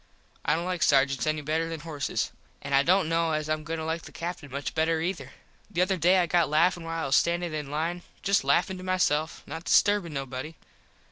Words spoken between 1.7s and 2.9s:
horses. An I